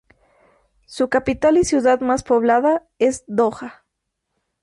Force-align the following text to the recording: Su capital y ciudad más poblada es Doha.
Su 0.87 1.09
capital 1.09 1.59
y 1.59 1.63
ciudad 1.63 1.99
más 1.99 2.23
poblada 2.23 2.87
es 2.97 3.23
Doha. 3.27 3.85